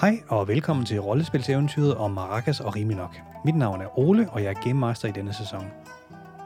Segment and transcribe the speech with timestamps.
[0.00, 3.16] Hej og velkommen til rollespilseventyret om Maracas og Riminok.
[3.44, 5.66] Mit navn er Ole, og jeg er Game Master i denne sæson.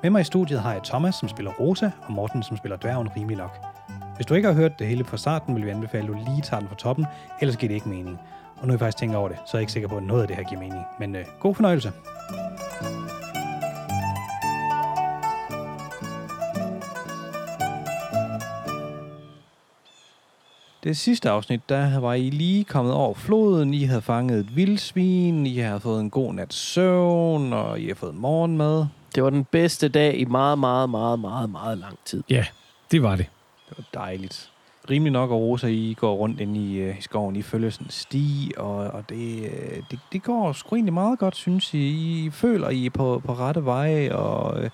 [0.02, 3.08] Med mig i studiet har jeg Thomas, som spiller Rosa, og Morten, som spiller dværgen
[3.16, 3.58] Riminok.
[4.16, 6.42] Hvis du ikke har hørt det hele fra starten, vil vi anbefale, at du lige
[6.42, 7.06] tager den fra toppen,
[7.40, 8.20] ellers giver det ikke mening.
[8.56, 10.02] Og nu er jeg faktisk tænker over det, så er jeg ikke sikker på, at
[10.02, 10.82] noget af det her giver mening.
[10.98, 11.92] Men øh, god fornøjelse.
[20.84, 25.46] Det sidste afsnit, der var I lige kommet over floden, I havde fanget et vildsvin,
[25.46, 28.86] I havde fået en god nat søvn, og I har fået morgenmad.
[29.14, 32.22] Det var den bedste dag i meget, meget, meget, meget, meget lang tid.
[32.30, 32.46] Ja,
[32.90, 33.26] det var det.
[33.68, 34.50] Det var dejligt.
[34.90, 37.36] Rimelig nok, og Rosa, I går rundt ind i, øh, i skoven.
[37.36, 41.18] I følger sådan en sti, og, og det, øh, det, det går sgu egentlig meget
[41.18, 42.24] godt, synes I.
[42.24, 44.62] I føler, I er på, på rette vej, og...
[44.64, 44.70] Øh,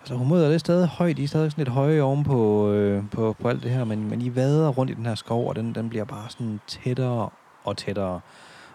[0.00, 1.18] altså, humøret er det stadig højt.
[1.18, 4.10] I er stadig sådan lidt høje oven på, øh, på, på alt det her, men,
[4.10, 7.28] men I vader rundt i den her skov, og den, den bliver bare sådan tættere
[7.64, 8.20] og tættere.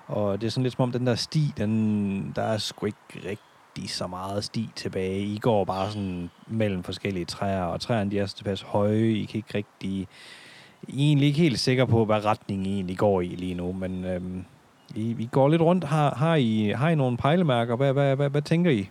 [0.08, 2.98] Og det er sådan lidt som om, den der sti, den, der er sgu ikke
[3.16, 5.20] rigtig så meget sti tilbage.
[5.20, 9.08] I går bare sådan mellem forskellige træer, og træerne de er så tilpas høje.
[9.08, 10.08] I kan ikke rigtig...
[10.88, 13.72] I er egentlig ikke helt sikre på, hvad retning I egentlig går i lige nu,
[13.72, 14.46] men øhm,
[14.96, 15.84] I, I går lidt rundt.
[15.84, 17.76] Har, har, I, har I nogle pejlemærker?
[17.76, 18.90] Hvad, hvad, hvad, hvad tænker I?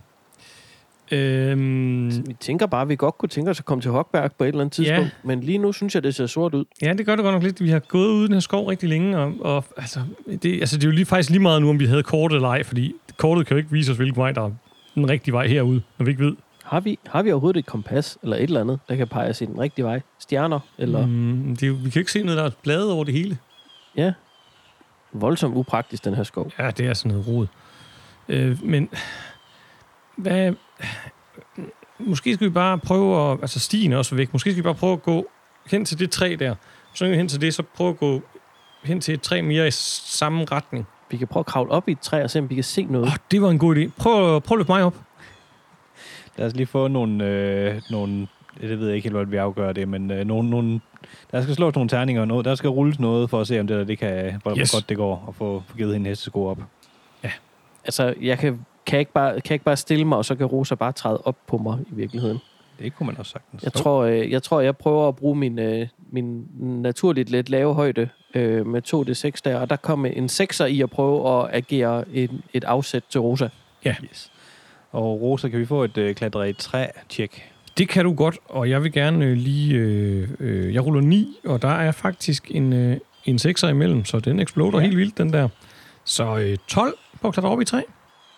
[1.13, 4.45] Øhm, Vi tænker bare, at vi godt kunne tænke os at komme til Hogberg på
[4.45, 4.85] et eller andet Ja.
[4.85, 5.17] tidspunkt.
[5.25, 6.65] Men lige nu synes jeg, det ser sort ud.
[6.83, 7.61] ja, det gør det godt nok lidt.
[7.63, 10.01] Vi har gået ude i den her skov rigtig længe, og, og altså,
[10.43, 12.49] det, altså, det er jo lige, faktisk lige meget nu, om vi havde kortet eller
[12.49, 14.51] ej, fordi kortet kan jo ikke vise os, hvilken vej, der er
[14.95, 16.37] den rigtige vej herude, når vi ikke ved.
[16.65, 19.41] Har vi, har vi overhovedet et kompas eller et eller andet, der kan pege os
[19.41, 20.01] i den rigtige vej?
[20.19, 20.61] Stjerner?
[20.79, 21.57] Eller mm.
[21.61, 23.39] Det vi kan ikke se noget, der er blade over det hele.
[23.97, 24.13] ja,
[25.13, 26.53] voldsomt upraktisk, den her skov.
[26.59, 27.47] Ja, det er sådan noget rod.
[28.29, 28.89] Øh, men
[30.17, 30.53] hvad...
[31.99, 33.39] Måske skal vi bare prøve at...
[33.43, 34.33] Altså, stien er også væk.
[34.33, 35.27] Måske skal vi bare prøve at gå
[35.71, 36.55] hen til det træ der.
[36.95, 38.23] Så hen til det, så prøve at gå
[38.85, 40.87] hen til et træ mere i samme retning.
[41.11, 42.85] Vi kan prøve at kravle op i et træ og se, om vi kan se
[42.85, 43.07] noget.
[43.07, 43.91] Oh, det var en god idé.
[43.99, 44.95] Prøv, prøv at løfte mig op.
[46.37, 47.25] Lad os lige få nogle...
[47.25, 48.27] Øh, nogle
[48.61, 50.81] det ved jeg ikke helt, hvordan vi afgør det, men øh, nogle, nogle,
[51.31, 52.45] der skal slås nogle terninger og noget.
[52.45, 54.59] Der skal rulles noget for at se, om det der, det kan, hvor, yes.
[54.59, 54.71] Yes.
[54.71, 56.59] hvor godt det går, og få, få givet hende hestesko op.
[57.85, 60.35] Altså, jeg kan, kan, jeg ikke bare, kan jeg ikke bare stille mig, og så
[60.35, 62.39] kan Rosa bare træde op på mig i virkeligheden.
[62.79, 63.63] Det kunne man også sagtens.
[63.63, 67.75] Jeg tror, øh, jeg tror, jeg prøver at bruge min, øh, min naturligt lidt lave
[67.75, 72.05] højde øh, med 2D6 der, og der kom en 6'er i at prøve at agere
[72.13, 73.49] et, et afsæt til Rosa.
[73.87, 74.33] Yes.
[74.93, 77.53] Og Rosa, kan vi få et øh, klatre i træ-tjek?
[77.79, 79.75] Det kan du godt, og jeg vil gerne øh, lige...
[79.75, 84.21] Øh, øh, jeg ruller 9, og der er faktisk en, øh, en 6'er imellem, så
[84.21, 84.77] den eksploder Ja.
[84.79, 84.83] ja.
[84.83, 85.49] helt vildt, den der.
[86.05, 87.81] Så øh, 12 på at klatre op i træ.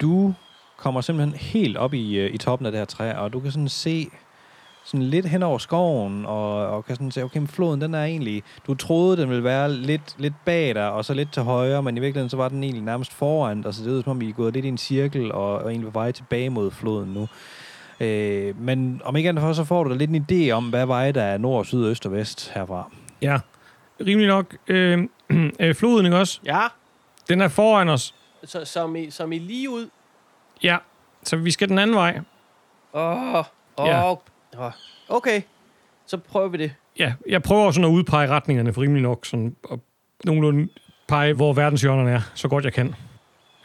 [0.01, 0.35] Du
[0.77, 3.51] kommer simpelthen helt op i, øh, i toppen af det her træ, og du kan
[3.51, 4.09] sådan se
[4.85, 8.05] sådan lidt hen over skoven, og, og kan sådan se, okay, men floden, den er
[8.05, 8.43] egentlig...
[8.67, 11.97] Du troede, den ville være lidt, lidt bag dig, og så lidt til højre, men
[11.97, 14.29] i virkeligheden, så var den egentlig nærmest foran dig, så det er som om, I
[14.29, 17.29] er gået lidt i en cirkel, og, og egentlig på vej tilbage mod floden nu.
[18.01, 20.87] Øh, men om ikke andet for, så får du da lidt en idé om, hvad
[20.87, 22.91] veje der er nord, syd, øst og vest herfra.
[23.23, 23.39] Ja,
[24.07, 24.57] rimelig nok.
[24.69, 24.99] Øh,
[25.61, 26.41] øh, floden, ikke også?
[26.45, 26.61] Ja,
[27.29, 28.15] Den er foran os.
[28.47, 29.89] Så, som, i, som i lige ud.
[30.63, 30.77] Ja,
[31.23, 32.21] så vi skal den anden vej.
[32.95, 33.45] Åh, oh,
[33.79, 34.11] Ja.
[34.11, 34.17] oh,
[35.09, 35.43] okay.
[36.07, 36.75] Så prøver vi det.
[36.99, 39.81] Ja, jeg prøver sådan at udpege retningerne for rimelig nok, sådan, og
[40.25, 40.69] nogenlunde
[41.09, 42.95] pege, hvor verdenshjørnerne er, så godt jeg kan.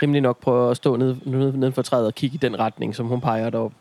[0.02, 2.96] Rimelig nok prøver at stå nede, nede, nede for træet og kigge i den retning,
[2.96, 3.72] som hun peger derop.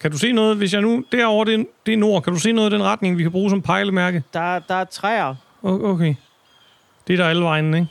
[0.00, 1.04] Kan du se noget, hvis jeg nu...
[1.12, 2.22] Derovre, det er, det er nord.
[2.22, 4.22] Kan du se noget i den retning, vi kan bruge som pejlemærke?
[4.32, 5.34] Der, der er træer.
[5.62, 6.14] Okay.
[7.06, 7.86] Det er der alle vejen, ikke?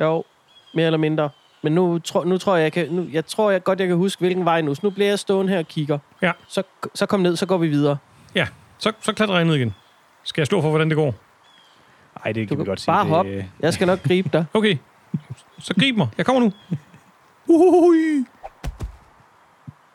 [0.00, 0.24] Jo,
[0.74, 1.30] mere eller mindre.
[1.62, 3.96] Men nu, tro, nu tror jeg, jeg kan, nu, jeg tror jeg godt, jeg kan
[3.96, 4.74] huske, hvilken vej nu.
[4.74, 5.98] Så nu bliver jeg stående her og kigger.
[6.22, 6.32] Ja.
[6.48, 6.62] Så,
[6.94, 7.96] så kom ned, så går vi videre.
[8.34, 8.46] Ja,
[8.78, 9.74] så, så klatrer jeg ned igen.
[10.24, 11.14] Skal jeg slå for, hvordan det går?
[12.24, 12.92] Ej, det Du kan vi kan godt sige.
[12.92, 14.44] bare det, øh, Jeg skal nok gribe dig.
[14.54, 14.76] Okay.
[15.58, 16.08] Så grib mig.
[16.18, 16.52] Jeg kommer nu.
[17.48, 18.24] Uhuhui.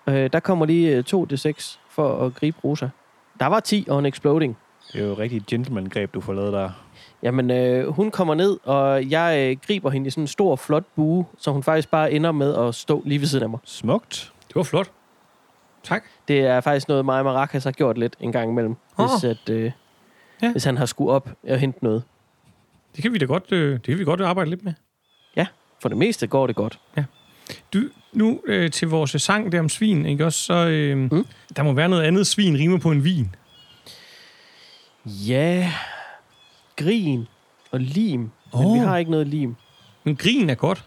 [0.07, 2.89] Øh, der kommer lige øh, 2d6 for at gribe Rosa.
[3.39, 4.57] Der var 10 og en exploding.
[4.93, 6.69] Det er jo et rigtigt gentleman-greb, du får lavet der.
[7.23, 10.83] Jamen, øh, hun kommer ned, og jeg øh, griber hende i sådan en stor, flot
[10.95, 13.59] bue, så hun faktisk bare ender med at stå lige ved siden af mig.
[13.63, 14.33] Smukt.
[14.47, 14.91] Det var flot.
[15.83, 16.03] Tak.
[16.27, 19.05] Det er faktisk noget, mig og Maracas har gjort lidt en gang imellem, Åh.
[19.05, 19.71] hvis, at, øh,
[20.41, 20.51] Ja.
[20.51, 22.03] hvis han har skulle op og hente noget.
[22.95, 24.73] Det kan vi da godt, øh, det kan vi godt arbejde lidt med.
[25.81, 26.79] For det meste går det godt.
[27.73, 27.79] Du,
[28.13, 30.39] nu øh, til vores sang der om svin, ikke også?
[30.39, 31.25] Så øh, mm.
[31.55, 33.35] der må være noget andet svin rimer på en vin.
[35.05, 35.71] Ja,
[36.77, 37.27] grin
[37.71, 38.19] og lim.
[38.19, 38.73] Men Åh.
[38.73, 39.55] vi har ikke noget lim.
[40.03, 40.85] Men grin er godt.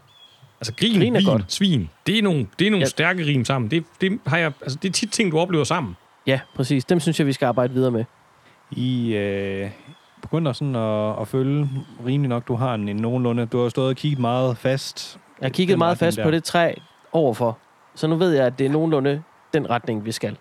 [0.61, 1.53] Altså grin, Grin er vin, godt.
[1.53, 1.91] svin.
[2.07, 2.85] Det er nogle, det er nogle Ja.
[2.85, 2.89] ja.
[2.89, 3.71] stærke rim sammen.
[3.71, 5.97] Det, det, har jeg, altså, det er tit ting, du oplever sammen.
[6.27, 6.85] Ja, præcis.
[6.85, 8.05] Dem synes jeg, vi skal arbejde videre med.
[8.71, 9.71] I, øh,
[10.23, 11.69] begynder sådan at, at følge
[12.07, 12.49] rimelig nok.
[12.49, 13.47] Du har en, en nogenlunde...
[13.47, 15.19] Du har stået og kigget meget fast.
[15.41, 16.25] Jeg har kigget meget fast der.
[16.25, 16.75] på det træ
[17.13, 17.59] overfor.
[17.95, 19.23] Så nu ved jeg, at det er nogenlunde
[19.55, 20.37] den retning, vi skal.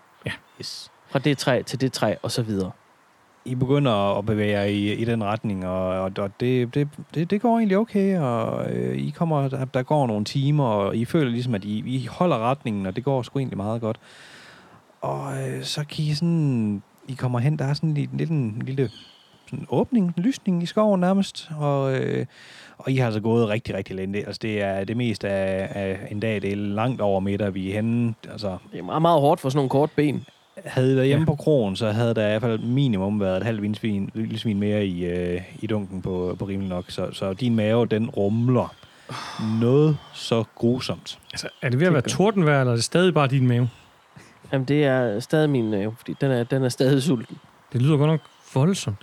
[0.59, 0.91] Yes.
[1.09, 2.71] Fra det træ til det træ, og så videre.
[3.47, 7.41] I begynder at bevæge jer i, i den retning, og, og, det, det, det, det
[7.41, 11.31] går egentlig okay, og øh, I kommer, der, der går nogle timer, og I føler
[11.31, 13.99] ligesom, at I, I holder retningen, og det går sgu egentlig meget godt.
[15.01, 18.61] Og øh, så kan I sådan, I kommer hen, der er sådan lidt, lidt en
[18.65, 18.89] lille
[19.49, 22.25] sådan åbning, en lysning i skoven nærmest, og, øh,
[22.77, 24.25] og I har altså gået rigtig, rigtig længe.
[24.25, 27.69] Altså det er det meste af, af en dag, det er langt over middag, vi
[27.69, 28.13] er henne.
[28.31, 30.25] Altså, Det er meget, meget hårdt for sådan nogle kort ben
[30.65, 31.25] havde I været hjemme Ja.
[31.25, 34.85] på krogen, så havde der i hvert fald minimum været et halvt vildsvin, vildsvin mere
[34.85, 36.85] i, øh, i dunken på, på rimelig nok.
[36.91, 38.75] Så, så din mave, den rumler
[39.61, 41.19] noget så grusomt.
[41.33, 43.69] Altså, er det ved at være tordenvejr, eller er det stadig bare din mave?
[44.53, 47.37] Jamen, det er stadig min, øh, fordi den er, den er stadig sulten.
[47.73, 48.19] Det lyder godt nok
[48.53, 48.97] voldsomt.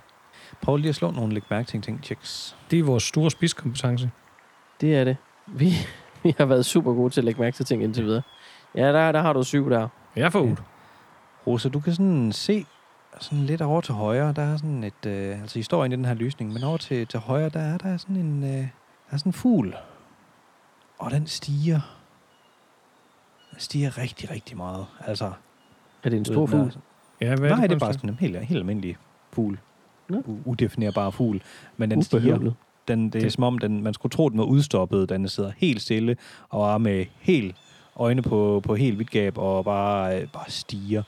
[0.62, 2.56] Prøv lige at slå nogle læg mærke til ting, checks.
[2.70, 4.10] Det er vores store spidskompetence.
[4.80, 5.16] Det er det.
[5.46, 5.72] Vi,
[6.22, 8.22] vi har været super gode til at lægge mærke til ting indtil videre.
[8.74, 9.88] Ja, der, der har du syv der.
[10.16, 10.56] Jeg får ud.
[11.46, 12.66] Rosa, du kan sådan se
[13.20, 15.96] sådan lidt over til højre, der er sådan et, øh, altså I står inde i
[15.96, 18.66] den her lysning, men over til, til højre, der er der sådan en, øh, der
[19.10, 19.74] er sådan en fugl.
[20.98, 21.80] Og den stiger.
[23.50, 24.86] Den stiger rigtig, rigtig meget.
[25.06, 25.32] Altså,
[26.04, 26.74] Er det en stor er- fugl?
[27.20, 28.96] Ja, hvad Nej, det for er bare sådan en helt, helt almindelig
[29.32, 29.58] fugl.
[30.08, 30.18] Nå.
[30.18, 31.42] U- udefinerbar fugl.
[31.76, 32.38] Men den stiger.
[32.88, 35.08] Den, det er Det- som om, den, man skulle tro, den var udstoppet.
[35.08, 36.16] Den sidder helt stille
[36.48, 37.56] og er med helt
[37.96, 41.02] øjne på, på helt vidt gab og bare, øh, bare stiger.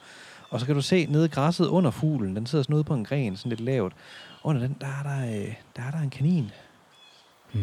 [0.57, 2.95] Og så kan du se nede i græsset under fuglen, den sidder sådan ude på
[2.95, 3.93] en gren, sådan lidt lavt.
[4.45, 6.51] Under den, der er der, øh, der, er der en kanin.
[7.53, 7.61] Mm.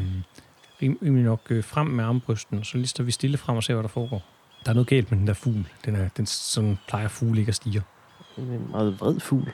[0.84, 3.74] Rim- Rimelig nok øh, frem med armbrysten, så lige står vi stille frem og ser,
[3.74, 4.22] hvad der foregår.
[4.66, 5.68] Der er noget galt med den der fugl.
[5.86, 7.82] Den, er, den sådan plejer fugle ikke at stige.
[8.38, 9.46] En meget vred fugl.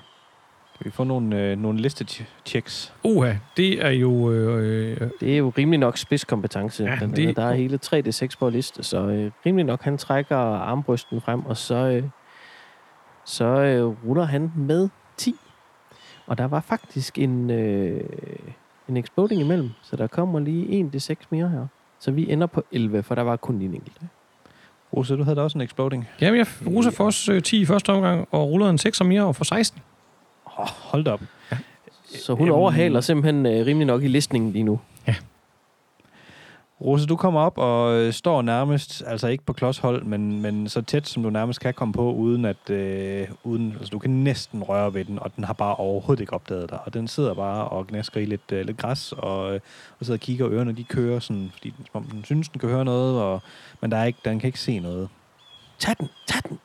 [0.77, 2.93] Kan vi få nogle, øh, nogle listechecks?
[3.03, 4.31] Oha, det er jo...
[4.31, 6.83] Øh, øh, Det er jo rimelig nok spidskompetence.
[6.83, 7.35] Ja, den, det- det...
[7.35, 11.57] Der er hele 3D6 på liste, så øh, rimelig nok, han trækker armbrysten frem, og
[11.57, 12.03] så, øh,
[13.25, 15.35] så øh, ruller han med 10.
[16.27, 18.03] Og der var faktisk en, øh,
[18.89, 21.67] en exploding imellem, så der kommer lige 1d6 mere her.
[21.99, 23.97] Så vi ender på 11, for der var kun en enkelt.
[24.93, 26.07] Rosa, du havde da også en exploding.
[26.21, 29.23] jamen, jeg ruser for os øh, 10 i første omgang, og ruller en 6 mere
[29.23, 29.81] og får 16.
[30.45, 31.21] Oh, hold da op.
[32.05, 34.79] Så hun Jamen- overhaler simpelthen øh, rimelig nok i listningen lige nu.
[36.81, 40.81] Rosa, du kommer op og øh, står nærmest, altså ikke på klodshold, men, men så
[40.81, 44.63] tæt, som du nærmest kan komme på, uden at, øh, uden, altså du kan næsten
[44.63, 46.79] røre ved den, og den har bare overhovedet ikke opdaget dig.
[46.85, 49.59] Og den sidder bare og gnasker i lidt, øh, lidt græs, og, øh,
[49.99, 52.49] og sidder og kigger, og ørerne de kører sådan, fordi den, som om den synes,
[52.49, 53.41] den kan høre noget, og,
[53.81, 55.09] men der er ikke, den kan ikke se noget.
[55.79, 56.59] Tag den, tag den.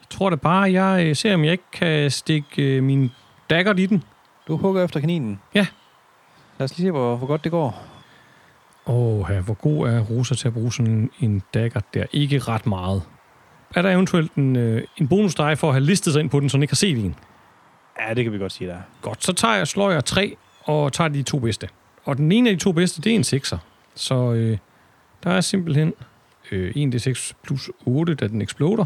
[0.00, 3.10] Jeg tror det bare, jeg øh, ser, om jeg ikke kan stikke øh, min
[3.50, 4.04] dagger i den.
[4.48, 5.40] Du hugger efter kaninen.
[5.54, 5.66] Ja.
[6.58, 7.93] Lad os lige se, hvor, hvor godt det går.
[8.86, 12.04] Åh, ja, hvor god er Rosa til at bruge sådan en dagger der?
[12.12, 13.02] Ikke ret meget.
[13.74, 16.40] Er der eventuelt en, øh, en bonus dig for at have listet sig ind på
[16.40, 17.14] den, så den ikke har set en?
[18.00, 18.78] Ja, det kan vi godt sige der.
[19.02, 21.68] Godt, så tager jeg, slår jeg tre og tager de to bedste.
[22.04, 23.56] Og den ene af de to bedste, det er en 6'er.
[23.94, 24.58] Så øh,
[25.24, 25.92] der er simpelthen
[26.52, 28.84] øh, 1d6 plus 8, da den eksploder.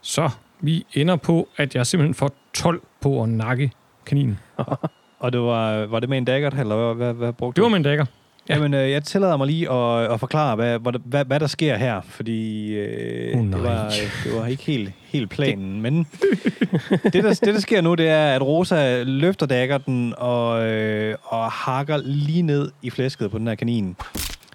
[0.00, 0.30] Så
[0.60, 3.70] vi ender på, at jeg simpelthen får 12 på at nakke
[4.06, 4.38] kaninen.
[5.20, 7.62] Og det var, var det med en dagger, eller hvad, hvad, hvad brugte Det du?
[7.64, 8.04] var med en dagger.
[8.50, 8.54] Ja.
[8.54, 11.76] Jamen, øh, jeg tillader mig lige at, at forklare, hvad, hvad, hvad, hvad der sker
[11.76, 13.92] her, fordi øh, Åh, det, var,
[14.24, 15.80] det var ikke helt, helt planen.
[15.80, 16.06] Men
[17.12, 21.50] det der, det, der sker nu, det er, at Rosa løfter daggerten og, øh, og
[21.50, 23.96] hakker lige ned i flæsket på den her kanin.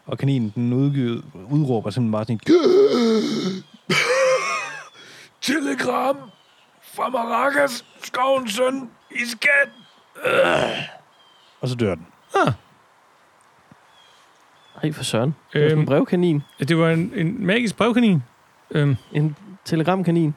[0.05, 3.63] Og kaninen, den udgivet, udråber simpelthen bare sådan en...
[5.41, 6.17] Telegram
[6.95, 9.69] fra Maracas, skovens søn, i skat.
[10.25, 10.69] Øh.
[11.61, 12.05] Og så dør den.
[14.84, 15.36] Ej, for søren.
[15.53, 16.41] Det var sådan en Øhm, brevkanin.
[16.60, 18.24] det var en, en magisk brevkanin.
[18.72, 20.36] Øhm, En telegramkanin.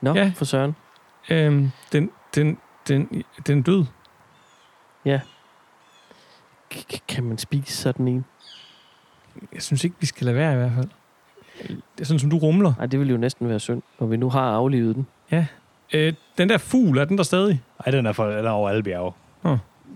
[0.00, 0.22] Nå, Ja.
[0.24, 0.32] ja.
[0.36, 0.76] for søren.
[1.30, 2.58] øhm, den, den,
[2.88, 3.84] den, den død.
[6.74, 8.24] K- k- kan man spise sådan en?
[9.52, 10.88] Jeg synes ikke, vi skal lade være i hvert fald.
[11.68, 12.72] Det er sådan, som du rumler.
[12.78, 15.06] Nej, det ville jo næsten være synd, når vi nu har aflivet den.
[15.94, 17.62] Øh, den der fugl, er den der stadig?
[17.86, 19.12] Ej, den er, for, den er over alle bjerge.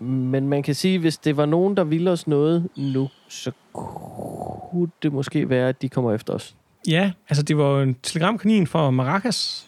[0.00, 4.90] Men man kan sige, hvis det var nogen, der ville os noget nu, så kunne
[5.02, 6.55] det måske være, at de kommer efter os.
[6.88, 9.67] Ja, altså det var jo en telegramkanin fra Maracas.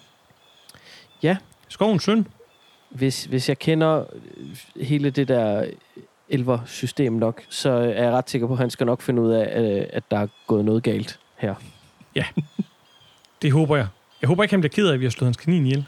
[1.23, 1.37] Ja.
[1.69, 2.27] Skovens søn.
[2.91, 4.05] Hvis, hvis jeg kender
[4.81, 5.65] hele det der
[6.29, 9.63] elver-system nok, så er jeg ret sikker på, at han skal nok finde ud af,
[9.63, 11.55] øh, at der er gået noget galt her.
[13.43, 13.87] Det håber jeg.
[14.23, 15.87] Jeg håber ikke, han bliver ked af, at vi har slået hans kanin ihjel.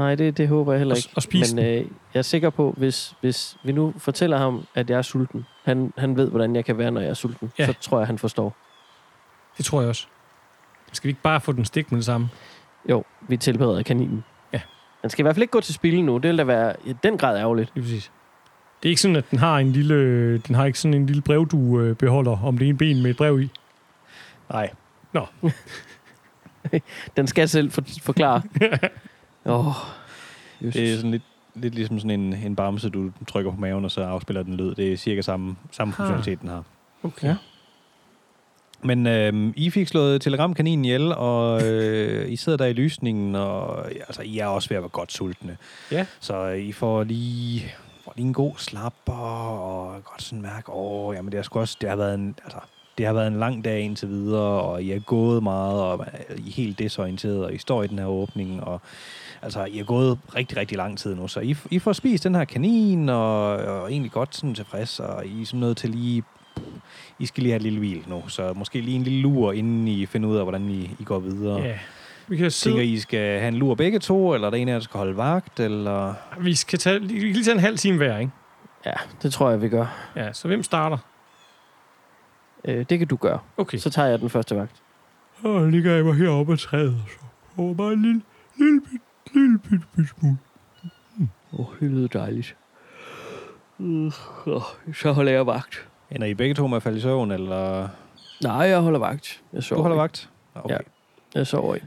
[0.00, 1.10] Nej, det, det håber jeg heller Og- ikke.
[1.16, 4.90] og spise Men øh, jeg er sikker på, hvis, hvis vi nu fortæller ham, at
[4.90, 7.66] jeg er sulten, han, han ved, hvordan jeg kan være, når jeg er sulten, Ja.
[7.66, 8.56] så tror jeg, han forstår.
[9.56, 10.06] Det tror jeg også.
[10.92, 12.28] Skal vi ikke bare få den stik med det samme?
[12.90, 14.24] Jo, vi tilbereder kaninen.
[14.52, 14.60] Ja.
[15.02, 16.18] Den skal i hvert fald ikke gå til spil nu.
[16.18, 17.70] Det vil da være i den grad ærgerligt.
[17.74, 18.10] Lige præcis.
[18.82, 21.22] Det er ikke sådan, at den har en lille, den har ikke sådan en lille
[21.22, 23.50] brevduebeholder om det ene ben med et brev i.
[24.50, 24.70] Nej.
[27.16, 28.42] Den skal selv for, forklare.
[29.46, 29.74] Åh, oh,
[30.72, 31.22] Det er sådan lidt,
[31.54, 34.74] lidt ligesom sådan en, en bamse, du trykker på maven, og så afspiller den lyd.
[34.74, 35.96] Det er cirka samme, samme Ah.
[35.96, 36.64] funktionalitet, den har.
[37.02, 37.28] Okay.
[37.28, 37.36] Ja.
[38.82, 43.86] Men øh, I fik slået telegramkaninen ihjel, og øh, I sidder der i lysningen, og
[43.90, 45.56] altså, I er også ved at være godt sultne.
[45.92, 46.06] Ja.
[46.20, 47.72] Så øh, I får lige,
[48.04, 51.88] får lige en god slapper, og godt sådan mærke, åh, jamen det har også, det
[51.88, 52.58] har været en, altså,
[52.98, 56.06] det har været en lang dag indtil videre, og I er gået meget, og
[56.36, 58.80] I er helt desorienteret, og I står i den her åbning, og
[59.42, 62.34] altså, I har gået rigtig, rigtig lang tid nu, så I, I får spist den
[62.34, 66.22] her kanin, og, og egentlig godt sådan tilfreds, og I er sådan nødt til lige
[67.18, 69.88] I skal lige have et lille hvil nu, så måske lige en lille lur, inden
[69.88, 71.60] I finder ud af, hvordan I, I går videre.
[71.60, 71.78] Ja.
[72.28, 74.68] Vi kan Tænker sidde, I skal have en lur begge to, eller er der en
[74.68, 76.14] af jer, der skal holde vagt, eller...
[76.40, 78.32] vi skal tage, vi kan lige tage en halv time hver, ikke?
[78.86, 78.92] ja,
[79.22, 79.86] det tror jeg, vi gør.
[80.16, 80.98] Ja, så hvem starter?
[82.64, 83.38] Øh, det kan du gøre.
[83.56, 83.78] Okay.
[83.78, 84.82] Så tager jeg den første vagt.
[85.42, 87.18] Så ligger jeg mig heroppe og træet, og så
[87.62, 88.22] over bare en lille,
[88.58, 89.00] lille, bit,
[89.34, 90.36] lille, bit, bit smule.
[91.52, 92.56] Åh, oh, det lyder dejligt.
[93.78, 94.12] Uh,
[94.94, 95.88] så holder jeg vagt.
[96.10, 97.88] Ender I begge to med at falde i søvn, eller...
[98.42, 99.42] Nej, jeg holder vagt.
[99.52, 100.00] Jeg sover Du holder ikke.
[100.02, 100.28] vagt?
[100.54, 100.74] Okay.
[100.74, 100.78] Ja.
[101.34, 101.86] Jeg sover ikke.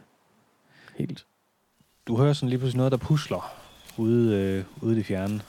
[0.98, 1.26] Helt.
[2.08, 3.54] Du hører sådan lige pludselig noget, der pusler
[3.98, 5.42] ude, øh, ude i det fjerne.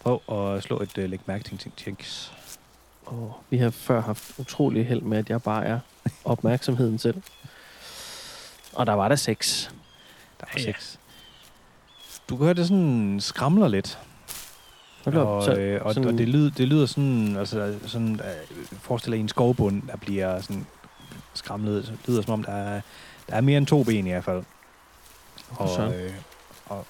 [0.00, 2.32] Prøv at slå et øh, læg mærke til ting, checks.
[3.06, 5.80] Oh, vi har før haft utrolig held med, at jeg bare er
[6.24, 7.22] opmærksomheden selv.
[8.72, 9.74] Og der var der seks.
[10.40, 10.62] Der er Ja.
[10.62, 11.00] seks.
[12.28, 13.98] Du kan høre, det sådan skramler lidt.
[15.04, 15.16] Hold.
[15.16, 19.12] Og, Så, øh, og, sådan- og det, lyder, det lyder sådan, altså sådan, øh, forestil
[19.12, 20.66] dig en skovbund, der bliver sådan
[21.34, 21.84] skramlet.
[21.86, 22.80] Det lyder som om, der er,
[23.28, 24.42] der er mere end to ben i hvert fald.
[25.50, 25.92] Og, søren.
[25.94, 26.10] øh,
[26.66, 26.86] og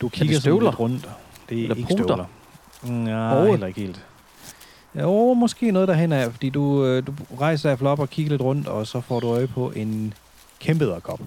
[0.00, 1.08] du kigger sådan lidt rundt.
[1.48, 2.04] Det er Eller ikke poter?
[2.04, 2.24] støvler.
[3.04, 3.50] Nej, Hove?
[3.50, 4.06] heller ikke helt.
[5.00, 8.10] Jo, måske noget derhen af, fordi du, øh, du rejser i hvert fald op og
[8.10, 10.14] kigger lidt rundt, og så får du øje på en
[10.60, 11.20] kæmpe edderkop.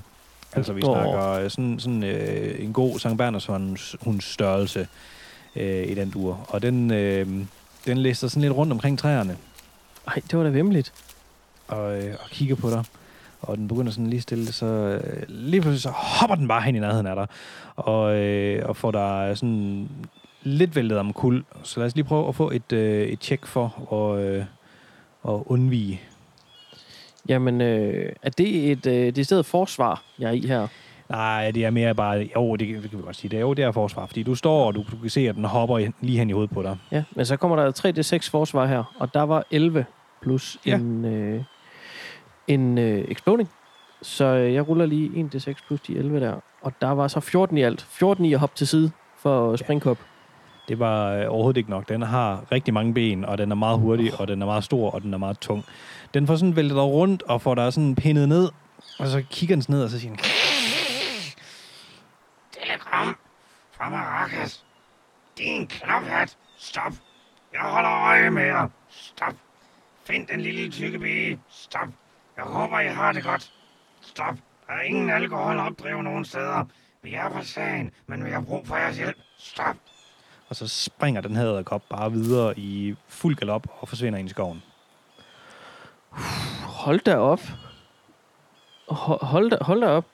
[0.55, 3.45] Altså, vi snakker øh, sådan, sådan øh, en god Sankt Berners
[4.01, 4.87] hunds størrelse
[5.55, 6.45] øh, i den dur.
[6.49, 7.27] Og den, øh,
[7.85, 9.37] den lister sådan lidt rundt omkring træerne
[10.07, 10.93] Ej, det var da vemmeligt.
[11.67, 12.83] og, øh, og kigger på dig.
[13.41, 16.75] Og den begynder sådan lige stille, så øh, lige pludselig så hopper den bare hen
[16.75, 17.27] i nærheden af dig.
[17.75, 19.89] Og, øh, og får dig sådan
[20.43, 21.43] lidt væltet om kul.
[21.63, 24.45] Så lad os lige prøve at få et, øh, et tjek for at, øh,
[25.27, 26.01] at undvige.
[27.29, 30.67] Jamen, øh, er det et øh, det stedet forsvar, jeg er i her?
[31.09, 32.29] Nej, det er mere bare...
[32.35, 33.29] Jo, det, kan- det kan vi godt sige.
[33.29, 34.05] Det er, jo, det er forsvar.
[34.05, 36.51] Fordi du står, og du, du kan se, at den hopper lige hen i hovedet
[36.51, 36.77] på dig.
[36.91, 37.71] Ja, men så kommer der
[38.25, 39.85] 3D6 forsvar her, og der var 11
[40.21, 40.75] plus Ja.
[40.75, 41.41] en, øh,
[42.47, 43.49] en øh, exploding.
[44.01, 46.33] Så øh, jeg ruller lige 1D6 plus de 11 der.
[46.61, 47.85] Og der var så 14 i alt.
[47.89, 49.97] 14 i at hoppe til side for springkop.
[50.67, 51.89] Det var øh, overhovedet ikke nok.
[51.89, 54.91] Den har rigtig mange ben, og den er meget hurtig, og den er meget stor,
[54.91, 55.65] og den er meget tung.
[56.15, 58.49] Den får sådan væltet dig rundt, og får dig sådan pindet ned,
[58.99, 60.19] og så kigger den ned, og så siger den,
[62.51, 63.15] Telegram
[63.77, 64.65] fra Maracas.
[65.37, 66.37] Din klaphat.
[66.57, 66.93] Stop.
[67.53, 68.67] Jeg holder øje med jer.
[68.89, 69.33] Stop.
[70.07, 71.39] Find den lille tykke pige.
[71.49, 71.87] Stop.
[72.37, 73.53] Jeg håber, I har det godt.
[74.01, 74.35] Stop.
[74.67, 76.65] Der er ingen alkohol opdrevet nogen steder.
[77.03, 79.17] Vi er på sagen, men vi har brug for jeres hjælp.
[79.37, 79.75] Stop.
[80.49, 84.31] og så springer den her edderkop bare videre i fuld galop og forsvinder ind i
[84.31, 84.63] skoven.
[86.63, 87.39] Hold da op.
[88.91, 90.05] Ho- Hold da, hold da op.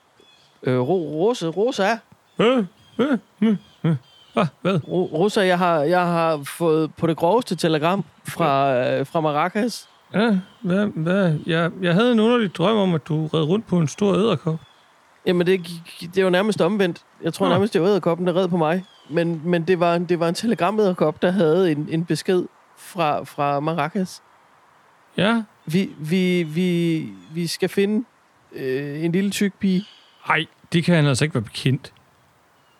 [0.62, 1.96] Øh, Ro- Rose, Rosa,
[2.38, 2.64] Øh,
[2.98, 3.96] øh, øh, øh.
[4.36, 4.80] Ah, hvad?
[4.88, 9.88] Ro- Rosa, jeg har, jeg har fået på det groveste telegram fra, øh, fra Maracas.
[10.14, 11.38] Ja, hvad, hvad?
[11.46, 14.58] Jeg, jeg havde en underlig drøm om, at du red rundt på en stor æderkop.
[15.26, 15.66] Jamen, det,
[16.00, 17.02] det er jo nærmest omvendt.
[17.22, 17.52] Jeg tror Nå.
[17.52, 18.84] nærmest, det var æderkoppen, der red på mig.
[19.10, 22.42] Men, men det var, en- det var en telegramæderkop, der havde en, en besked
[22.76, 24.22] fra, fra Maracas.
[25.16, 25.42] Ja.
[25.66, 28.04] Vi, vi, vi, vi skal finde
[28.52, 29.84] øh, en lille tyk pige.
[30.28, 31.92] Ej, det kan han altså ikke være bekendt.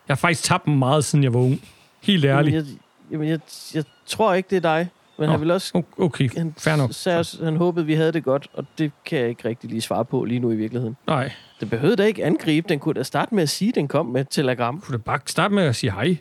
[0.08, 1.62] Jeg har faktisk tabt dem meget, siden jeg var ung.
[2.02, 2.54] Helt ærligt.
[2.54, 2.78] Jamen, jeg,
[3.12, 3.40] jamen jeg,
[3.74, 4.88] jeg tror ikke, det er dig.
[5.18, 5.32] Men Nå.
[5.32, 5.82] han vil også...
[5.98, 6.90] Okay, Han, fair nok.
[6.92, 9.80] sagde også, han håbede, vi havde det godt, og det kan jeg ikke rigtig lige
[9.80, 10.96] svare på lige nu i virkeligheden.
[11.06, 12.68] Nej, Den behøvede da ikke angribe.
[12.68, 14.80] Den kunne da starte med at sige, at den kom med et telegram.
[14.80, 16.16] kunne du bare starte med at sige hej?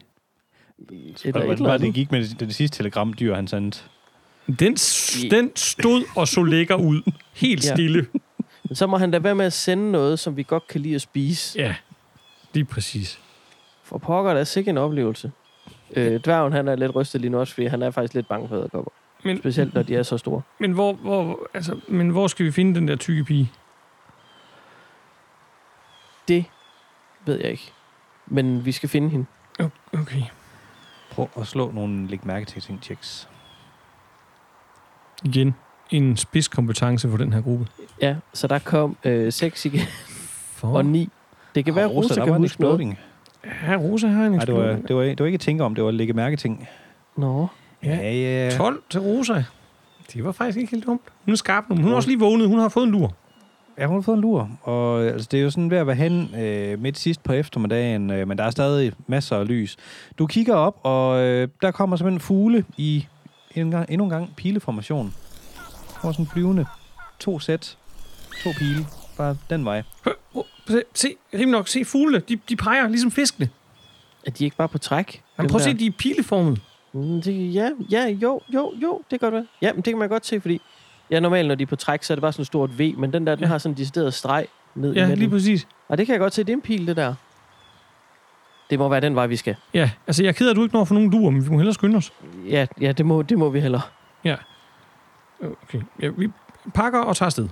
[1.24, 3.80] Eller eller var det gik med det, det sidste telegramdyr, han sendte?
[4.48, 4.76] Den,
[5.32, 7.12] den stod og så lækker ud.
[7.34, 7.74] Helt Ja.
[7.76, 8.08] stille.
[8.64, 10.96] Men så må han da være med at sende noget, som vi godt kan lide
[10.96, 11.60] at spise.
[11.60, 11.76] Ja,
[12.54, 13.20] lige præcis.
[13.84, 15.32] For pokker, der er sikkert en oplevelse.
[15.96, 18.48] Øh, dværgen, han er lidt rystet lige nu også, fordi han er faktisk lidt bange
[18.48, 18.92] for æderkopper.
[19.24, 20.42] Men, Specielt, når de er så store.
[20.60, 23.52] men, hvor, hvor, altså, men hvor skal vi finde den der tykke pige?
[26.28, 26.46] Det
[27.26, 27.72] ved jeg ikke.
[28.28, 29.26] Men vi skal finde hende.
[29.94, 30.22] Okay.
[31.12, 33.28] Prøv at slå nogle læg mærke til ting checks.
[35.24, 35.56] Igen.
[35.90, 37.68] En spidskompetence for den her gruppe.
[38.02, 39.80] Ja, så der kom øh, 6 igen
[40.56, 40.68] For...
[40.68, 41.10] og 9.
[41.56, 42.98] Det kan være, at Rosa der kan var en huske noget.
[43.68, 45.76] Ja, Rosa har en Nej, det var, det, var, det var ikke at tænke om,
[45.76, 46.68] det var at lægge mærke ting.
[47.18, 47.48] Nå.
[47.84, 47.96] Ja.
[47.96, 48.58] Ja, ja.
[48.58, 49.44] 12 til Rosa.
[50.14, 51.02] Det var faktisk ikke helt dumt.
[51.26, 51.76] Hun er skarp nu.
[51.76, 52.48] Hun har også lige vågnet.
[52.48, 53.14] Hun har fået en lur.
[53.78, 55.96] Ja, hun har fået en lur, og altså, det er jo sådan ved at være
[55.96, 59.78] hen øh, midt sidst på eftermiddagen, øh, men der er stadig masser af lys.
[60.20, 63.08] Du kigger op, og øh, der kommer simpelthen fugle i
[63.56, 65.14] en gang, endnu en gang pileformation.
[65.96, 66.66] Kommer sådan flyvende.
[67.20, 67.78] To sæt.
[68.44, 68.86] To pile.
[69.18, 69.84] Bare den vej.
[70.06, 71.68] Hør, oh, se, se, rimelig nok.
[71.68, 72.24] Se fuglene.
[72.30, 73.50] De, de peger ligesom fiskene.
[74.26, 75.24] Er de ikke bare på træk?
[75.38, 76.62] Men Dem prøv at se, de er pileformet.
[76.94, 79.46] Mm, det, ja, ja, jo, jo, jo, det kan godt være.
[79.62, 80.62] Ja, men det kan man godt se, fordi
[81.12, 82.94] ja, normalt, når de er på træk, så er det bare sådan et stort V,
[82.98, 83.48] men den der, den Ja.
[83.48, 85.20] har sådan en decideret streg ned Ja, midten.
[85.20, 85.68] lige præcis.
[85.88, 87.14] Og det kan jeg godt se, det er en pil, det der.
[88.72, 89.56] Det må være den vej, vi skal.
[89.74, 91.50] Ja, altså jeg er ked af, at du ikke når få nogen lur, men vi
[91.50, 92.14] må hellere skynde os.
[92.50, 93.82] Ja, ja det, må, det må vi hellere.
[95.64, 95.82] Okay.
[96.02, 96.28] Ja, vi
[96.74, 97.48] pakker og tager afsted.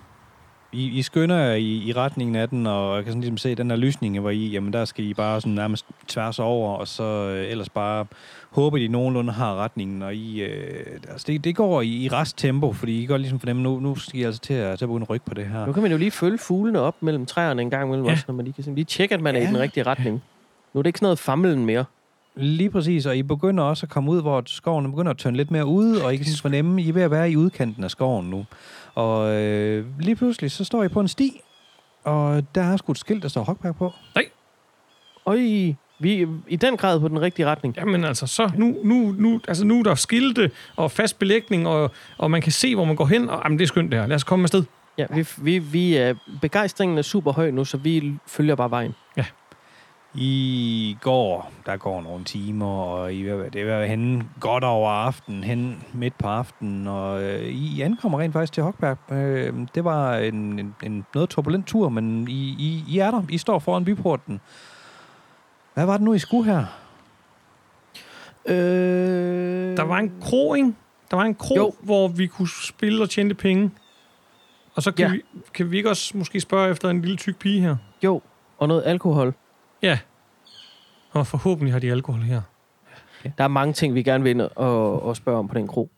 [0.72, 3.56] I, I skynder jer i, i retningen af den, og jeg kan sådan ligesom se,
[3.56, 6.88] den der lysning, hvor I, jamen der skal I bare sådan nærmest tværs over, og
[6.88, 8.06] så øh, ellers bare
[8.52, 12.08] håbe, at I nogenlunde har retningen, og I, øh, altså det, det går i, i
[12.10, 14.90] resttempo, fordi I går ligesom fornemme, nu, nu skal I altså til at, til at
[14.90, 15.66] begynde at rykke på det her.
[15.66, 18.10] Nu kan man jo lige følge fuglene op mellem træerne en gang imellem Ja.
[18.10, 18.14] ja.
[18.14, 19.50] også, når man lige kan sådan, lige tjekke, at man er i Ja.
[19.50, 20.24] den rigtige retning.
[20.74, 21.86] Nu er det ikke sådan noget famlen mere.
[22.36, 25.52] Lige præcis, og I begynder også at komme ud, hvor skoven begynder at tørne lidt
[25.52, 27.84] mere ud, og I kan sådan fornemme, at I er ved at være i udkanten
[27.84, 28.46] af skoven nu.
[28.96, 31.42] Og øh, lige pludselig, så står I på en sti,
[32.04, 33.94] og der er sgu et skilt, der står Hogberg på.
[35.26, 35.38] Øj,
[36.00, 37.76] vi er i den grad på den rigtige retning.
[37.78, 41.92] Jamen altså, så nu, nu, nu, altså, nu er der skilte og fast belægning, og,
[42.18, 43.30] og man kan se, hvor man går hen.
[43.30, 44.08] Og, jamen, det er skønt det her.
[44.08, 44.64] Lad os komme afsted.
[44.98, 48.96] Ja, vi, vi, vi er, begejstringen er super høj nu, så vi følger bare vejen.
[50.14, 55.84] I går, der går nogle timer, og I, det være henne godt over aften, hen
[55.94, 58.98] midt på aftenen, og øh, I ankommer rent faktisk til Hogberg.
[59.12, 63.24] Øh, det var en, en, en noget turbulent tur, men I, I, I er der.
[63.30, 64.42] I står foran byporten.
[65.74, 66.66] Hvad var det nu, I skulle her?
[68.46, 69.78] Øh...
[69.78, 70.74] Der var en kro, ikke?
[71.12, 71.74] Der var en kro, Jo.
[71.80, 73.72] hvor vi kunne spille og tjene penge.
[74.76, 75.12] Og så kan, Ja.
[75.12, 75.22] vi,
[75.54, 77.76] kan vi ikke også måske spørge efter en lille tyk pige her?
[78.04, 78.22] Jo,
[78.58, 79.34] og noget alkohol.
[79.82, 80.00] Ja.
[81.12, 82.42] Og forhåbentlig har de alkohol her.
[83.38, 85.90] Der er mange ting, vi gerne vil ind og, og spørge om på den kro.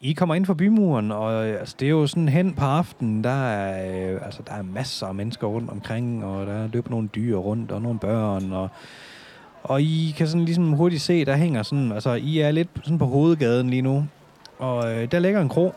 [0.00, 3.44] I kommer ind for bymuren, og altså, det er jo sådan hen på aftenen, der
[3.46, 7.36] er, øh, altså, der er masser af mennesker rundt omkring, og der løber nogle dyr
[7.36, 8.68] rundt, og nogle børn, og,
[9.62, 12.98] og I kan sådan ligesom hurtigt se, der hænger sådan, altså I er lidt sådan
[12.98, 14.06] på hovedgaden lige nu,
[14.58, 15.74] og øh, der ligger en kro,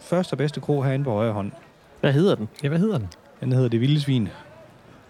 [0.00, 1.52] første og bedste kro herinde på højre hånd.
[2.00, 2.48] Hvad hedder den?
[2.62, 3.08] Ja, hvad hedder den?
[3.40, 4.28] Den hedder Det Vilde Svin.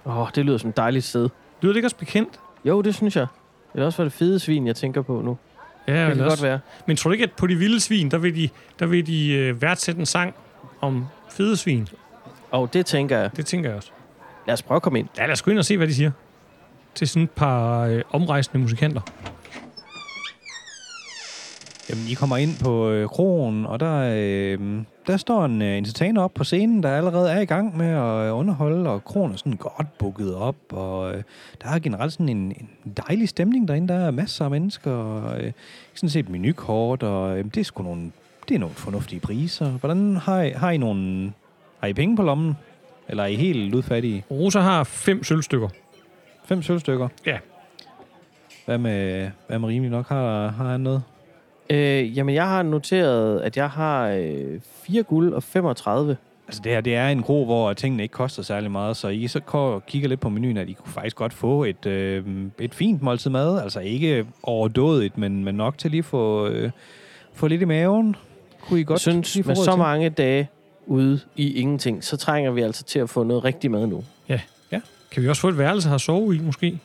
[0.07, 1.29] Åh, oh, det lyder som et dejligt sted.
[1.63, 2.41] Lyder det ikke også bekendt?
[2.65, 3.27] Jo, det synes jeg.
[3.73, 5.39] Det er også for det fede svin, jeg tænker på nu.
[5.89, 6.37] Ja, Det kan også.
[6.37, 6.61] godt være.
[6.87, 9.33] Men tror du ikke, at på de vilde svin, der vil de, der vil de
[9.33, 10.35] øh, værdsætte en sang
[10.81, 11.89] om fede svin?
[12.51, 13.37] Og oh, det tænker jeg.
[13.37, 13.91] Det tænker jeg også.
[14.47, 15.09] Lad os prøve at komme ind.
[15.19, 16.11] Ja, lad os gå ind og se, hvad de siger.
[16.95, 19.01] Til sådan et par øh, omrejsende musikanter.
[21.91, 26.23] Jamen, I kommer ind på øh, krogen, og der, øh, der står en øh, entertainer
[26.23, 29.37] op på scenen, der allerede er i gang med at øh, underholde, og krogen er
[29.37, 31.23] sådan godt booket op, og øh,
[31.63, 33.89] der er generelt sådan en, en dejlig stemning derinde.
[33.89, 35.53] Der er masser af mennesker, og øh,
[35.95, 38.11] sådan set menukort, og øh, det er sgu nogle,
[38.49, 39.71] det er nogle fornuftige priser.
[39.71, 41.33] Hvordan har I, har I nogle...
[41.81, 42.57] Har I penge på lommen?
[43.09, 44.25] Eller er I helt udfattige?
[44.31, 45.69] Rosa har fem sølvstykker.
[46.45, 47.09] Fem sølvstykker?
[47.27, 47.39] Ja.
[48.65, 50.09] Hvad med, hvad med rimelig nok?
[50.09, 51.03] Har, har han noget?
[51.71, 56.17] Øh, jamen, jeg har noteret, at jeg har øh, 4 guld og 35.
[56.49, 59.27] Altså det her, det er en kro, hvor tingene ikke koster særlig meget, så I
[59.27, 62.25] så kigger lidt på menuen, at I kunne faktisk godt få et, øh,
[62.59, 63.61] et fint måltid mad.
[63.63, 66.71] Altså ikke overdådigt, men, men nok til lige at få, øh,
[67.35, 68.17] få lidt i maven.
[68.61, 69.79] Kunne I Jeg godt synes, lige få med så til?
[69.79, 70.49] mange dage
[70.87, 74.05] ude i ingenting, så trænger vi altså til at få noget rigtig mad nu.
[75.11, 76.79] Kan vi også få et værelse her at sove i, måske?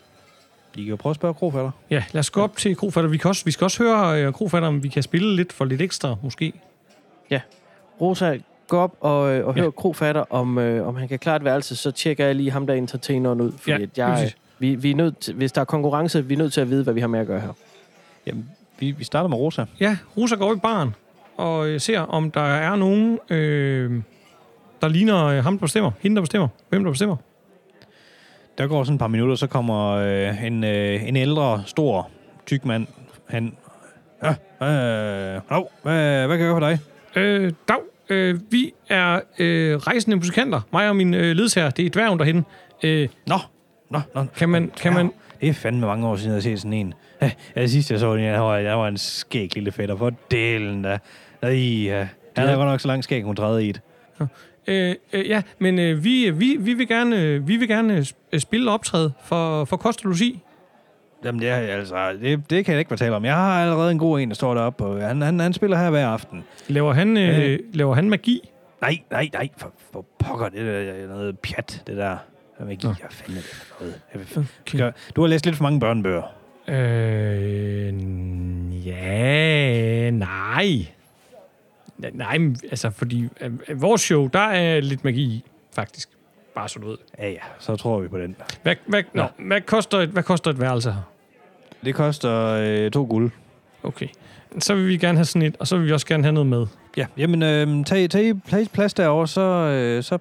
[0.76, 1.72] I kan jo prøve at spørge krofatter.
[1.90, 3.10] Ja, lad os gå op til krofatter.
[3.10, 5.66] Vi, kan også, vi skal også høre øh, krofatter, om vi kan spille lidt for
[5.66, 6.54] lidt ekstra, måske.
[8.02, 9.66] Rosa, gå op og, øh, og hør Ja.
[9.66, 9.72] ja.
[9.72, 12.74] krofatter, om, øh, om han kan klare et værelse, så tjekker jeg lige ham der
[12.74, 13.52] entertaineren ud.
[13.52, 14.38] Fordi Ja, at jeg, præcis.
[14.60, 16.84] vi, vi er nødt til, hvis der er konkurrence, vi er nødt til at vide,
[16.84, 17.50] hvad vi har med at gøre her.
[18.26, 19.66] Jamen, vi, vi starter med Rosa.
[19.80, 20.96] Ja, Rosa går op i baren
[21.38, 24.02] og øh, ser, om der er nogen, øh,
[24.82, 25.92] der ligner øh, ham, der bestemmer.
[26.00, 26.48] Hende, der bestemmer.
[26.70, 27.16] Hvem der bestemmer.
[28.58, 32.10] Der går sådan et par minutter, så kommer øh, en, øh, en ældre, stor,
[32.46, 32.88] tyk mand
[33.30, 33.56] hen.
[34.24, 35.42] Ja, øh,
[35.84, 36.80] hvad, hvad kan jeg gøre for dig?
[37.16, 37.78] Øh, dag,
[38.10, 40.62] øh, vi er øh, rejsende musikanter.
[40.74, 41.70] Mig og min øh, ledsager.
[41.70, 42.46] Det er dværgen derhen.
[42.84, 43.36] Øh, Nå,
[43.90, 44.26] nå, nå.
[44.38, 44.72] kan man...
[44.82, 45.12] Kan man
[45.42, 46.94] Det er fandme mange år siden, jeg har set sådan en.
[47.22, 49.96] Ja, det sidste, jeg så den, jeg var, jeg var en skæg lille fætter.
[49.98, 50.98] For delen da.
[51.42, 52.08] Nej, ja.
[52.38, 53.82] Han er godt nok så langt skæg, hun træder i et.
[54.72, 58.40] Øh, øh, ja, men øh, vi, vi, vi vil gerne, øh, vi vil gerne øh,
[58.40, 60.40] spille optræde for, for kost og logi.
[61.26, 63.26] Jamen, det, er, altså, det, det kan jeg ikke fortælle om.
[63.26, 64.84] Jeg har allerede en god en, der står deroppe.
[64.86, 66.44] Og han, han, han spiller her hver aften.
[66.68, 67.60] Laver han, øh, Øh.
[67.74, 68.50] laver han magi?
[68.82, 69.50] Nej, nej, nej.
[69.58, 72.18] For, for pokker, det der er noget pjat, det der.
[72.58, 74.02] Hvad magi, hvad fanden er det for noget?
[74.14, 74.22] Jeg
[74.66, 76.24] skal, du har læst lidt for mange børnebøger.
[76.68, 77.94] Øh,
[78.88, 80.86] ja, nej.
[82.04, 85.44] Ja, Nej, men, altså, fordi øh, øh, vores show, der er lidt magi i,
[85.76, 86.10] faktisk.
[86.56, 86.98] Bare så du ved.
[87.20, 88.36] Ja, ja, så tror vi på den.
[88.64, 91.02] Hvad, hvad, nå, hvad, koster, et, hvad koster et værelse her?
[91.86, 93.32] Det koster øh, to guld.
[93.84, 94.08] Okay.
[94.60, 96.48] Så vil vi gerne have sådan et, og så vil vi også gerne have noget
[96.48, 96.66] med.
[96.98, 100.18] Ja, jamen, øh, tag, tag, tag plads derovre, så, øh, så,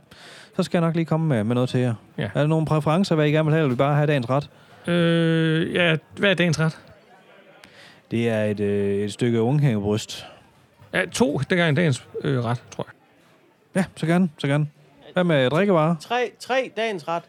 [0.57, 1.95] så skal jeg nok lige komme med, med noget til jer.
[2.19, 2.25] Ja.
[2.35, 4.27] Er der nogle præferencer, hvad I gerne vil have, eller vil I bare have dagens
[4.31, 4.51] ret?
[4.89, 6.79] Øh, ja, hvad er dagens ret?
[8.11, 10.27] Det er et, øh, et stykke unghængebryst.
[10.93, 12.95] Ja, to, det er dagens øh, ret, tror jeg.
[13.77, 14.69] Ja, så gerne, så gerne.
[15.13, 15.97] Hvad med drikkevarer?
[16.01, 17.23] Tre, tre dagens ret.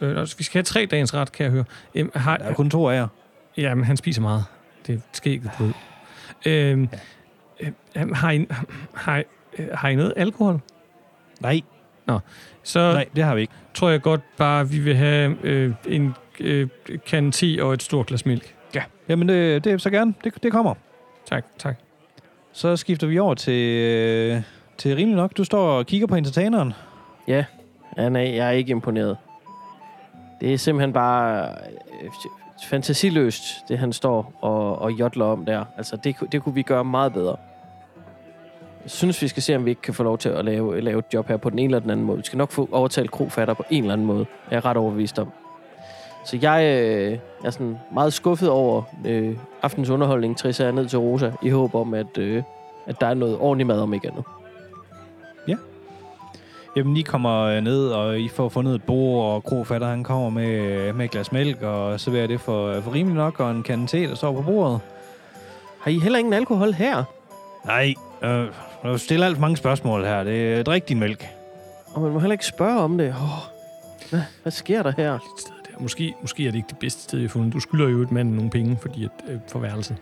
[0.00, 1.64] Øh, altså, vi skal have tre dagens ret, kan jeg høre.
[1.94, 3.08] Øhm, har, Der er kun to af jer.
[3.56, 4.44] Ja, men han spiser meget.
[4.86, 5.64] Det skal ikke på.
[6.46, 6.88] Øhm,
[7.60, 7.72] øh,
[8.12, 8.46] har, I,
[8.94, 9.22] har, I,
[9.58, 10.60] øh, har I noget alkohol?
[11.40, 11.60] Nej,
[12.62, 13.52] Så nej, det har vi ikke.
[13.74, 16.68] tror jeg godt bare, vi vil have øh, en øh,
[17.06, 18.54] kan te og et stort glas mælk.
[18.74, 18.82] Ja.
[19.08, 20.14] Jamen, det, det så gerne.
[20.24, 20.74] Det, det kommer.
[21.26, 21.76] Tak, tak.
[22.52, 24.42] Så skifter vi over til, øh,
[24.78, 25.36] til rimelig nok.
[25.36, 26.72] Du står og kigger på entertaineren.
[27.28, 27.44] Ja,
[27.96, 29.16] ja nej, jeg er ikke imponeret.
[30.40, 31.48] Det er simpelthen bare
[32.02, 32.10] øh,
[32.68, 35.64] fantasiløst, det han står og, og jodler om der.
[35.76, 37.36] Altså, det, det kunne vi gøre meget bedre.
[38.82, 40.98] Jeg synes, vi skal se, om vi ikke kan få lov til at lave, lave
[40.98, 42.18] et job her på den ene eller den anden måde.
[42.18, 44.26] Vi skal nok få overtalt krofatter på en eller anden måde.
[44.50, 45.32] Jeg er ret overbevist om.
[46.24, 50.98] Så jeg øh, er sådan meget skuffet over øh, aftens underholdning, trisser jeg ned til
[50.98, 52.42] Rosa, i håb om, at, øh,
[52.86, 54.24] at der er noget ordentligt mad om ikke andet.
[56.76, 60.30] Jamen, I kommer øh, ned, og I får fundet et bord, og krofatter, han kommer
[60.30, 63.86] med, med et glas mælk, og serverer det for, for rimelig nok, og en kande
[63.86, 64.80] te, der står på bordet.
[65.80, 67.04] Har I heller ingen alkohol her?
[67.66, 68.46] Nej, øh,
[68.84, 70.24] du stiller alt for mange spørgsmål her.
[70.24, 71.26] Det er drik din mælk.
[71.94, 73.08] Og man må heller ikke spørge om det.
[73.08, 73.52] Oh,
[74.10, 75.18] hvad, hvad sker der her?
[75.82, 77.52] Måske, måske er det ikke det bedste sted, jeg har fundet.
[77.52, 79.96] Du skylder jo et mand nogle penge fordi at, øh, for værelset.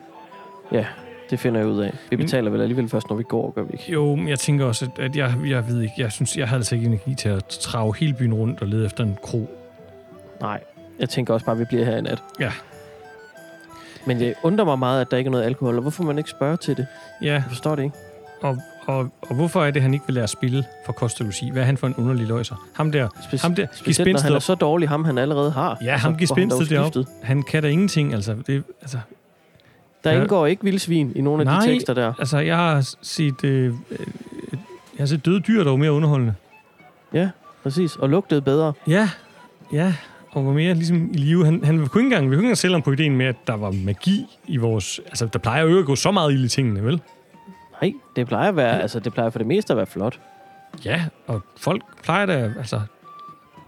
[0.72, 0.86] Ja,
[1.30, 1.90] det finder jeg ud af.
[2.10, 3.92] Vi Men- betaler vel alligevel først, når vi går, gør vi ikke?
[3.92, 6.58] Jo, men jeg tænker også, at, at jeg, jeg ved ikke, jeg synes, jeg havde
[6.58, 9.50] altså ikke energi til at trage hele byen rundt og lede efter en kro.
[10.40, 10.60] Nej,
[10.98, 12.22] jeg tænker også bare, at vi bliver her i nat.
[12.40, 12.52] Ja.
[14.06, 16.30] Men det undrer mig meget, at der ikke er noget alkohol, og hvorfor man ikke
[16.30, 16.86] spørger til det?
[17.22, 17.96] Ja, Jeg forstår det ikke.
[18.42, 18.58] og,
[18.90, 21.50] og, og hvorfor er det, han ikke vil lære at spille for kost og logi?
[21.50, 22.68] Hvad er han for en underlig løjser?
[22.74, 25.78] Ham der, Speci- ham der, Specielt når han er så dårlig, ham han allerede har.
[25.84, 26.92] Ja, ham giv får han dog spændstet derop.
[26.92, 27.06] skiftet.
[27.22, 28.36] Han kan da ingenting, altså.
[28.46, 28.98] Det, altså,
[30.04, 30.20] Der Ja.
[30.20, 31.60] indgår ikke vildsvin i nogle af Nej.
[31.60, 32.12] de tekster der.
[32.18, 33.98] altså jeg har set, øh, øh,
[34.96, 36.34] jeg har set døde dyr, der var mere underholdende.
[37.14, 37.30] Ja,
[37.62, 37.96] præcis.
[37.96, 38.72] Og lugtede bedre.
[38.88, 39.10] Ja,
[39.72, 39.94] ja,
[40.32, 41.44] og var mere ligesom i live.
[41.44, 43.36] Han, han kunne ikke engang, vi kunne ikke engang sælge ham på ideen med, at
[43.46, 45.00] der var magi i vores...
[45.06, 47.00] Altså, der plejer jo ikke at gå så meget ild i tingene, vel?
[47.80, 50.20] Nej, det plejer at være, altså det plejer for det meste at være flot.
[50.84, 52.80] Ja, og folk plejer da, altså...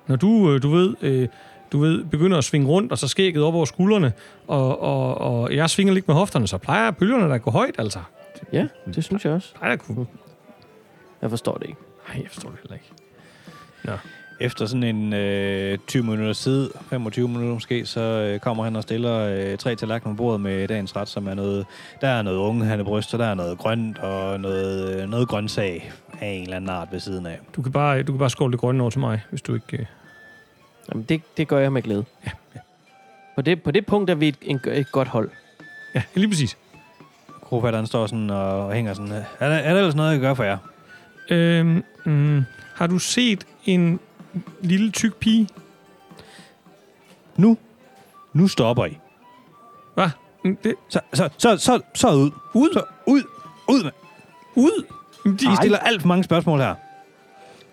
[0.07, 1.29] Når du, øh, du ved, øh,
[1.73, 4.13] du ved, begynder at svinge rundt, og så skægget op over skuldrene,
[4.49, 7.75] og, og, og jeg svinger lidt med hofterne, så plejer bølgerne da at gå højt,
[7.79, 7.99] altså.
[8.53, 9.55] Ja, det synes jeg også.
[9.55, 10.07] Plejer at kunne...
[11.23, 11.81] Jeg forstår det ikke.
[12.09, 12.93] Nej, jeg forstår det heller ikke.
[14.41, 18.83] Efter sådan en øh, 20 minutter tid, 25 minutter måske, så øh, kommer han og
[18.83, 21.67] stiller øh, tre tallerkener på bordet med dagens ret, som er noget...
[22.01, 25.29] Der er noget unge han bryst, og der er noget grønt og noget, øh, noget
[25.29, 27.39] grøntsag af en eller anden art ved siden af.
[27.57, 29.77] Du kan bare, du kan bare skåle det grønne over til mig, hvis du ikke...
[29.77, 29.87] Øh...
[30.89, 32.05] Jamen, det, det gør jeg med glæde.
[32.27, 32.61] Ja, ja.
[33.35, 35.31] På, det, på det punkt er vi et, en, et godt hold.
[35.95, 36.57] Ja, lige præcis.
[37.43, 39.13] Krofatteren står sådan og, og hænger sådan...
[39.13, 40.59] Er der, er der ellers noget, jeg kan gøre for jer?
[41.31, 44.01] Øhm, mm, har du set en
[44.61, 45.49] lille tyk pige?
[47.37, 47.59] Nu,
[48.33, 48.99] nu stopper I.
[49.95, 50.09] Hvad?
[50.65, 52.31] Det, Så, så, så, så, så ud.
[52.55, 52.69] Ud?
[52.73, 53.23] Så, ud.
[53.69, 53.91] Ud med.
[54.57, 54.85] ud?
[55.25, 56.75] Jamen, De, I stiller alt for mange spørgsmål her.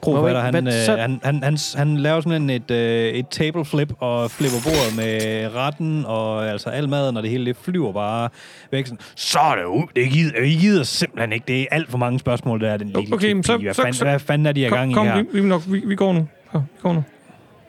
[0.02, 3.94] Krofatter, han, øh, så- han, han, han, han laver simpelthen et, øh, et table flip
[4.00, 8.30] og flipper bordet med retten og altså al maden, og det hele det flyver bare
[8.72, 8.86] væk.
[8.86, 9.84] Sådan, så er det ud.
[9.96, 11.44] Det gider, I gider simpelthen ikke.
[11.48, 13.58] Det er alt for mange spørgsmål, der er den lille Okay, men så-.
[13.58, 15.24] Hvad, så- fanden, så- hvad fanden er de kom, gang kom i her?
[15.32, 16.28] vi, vi, nok, vi, vi går nu.
[16.84, 17.04] Nu.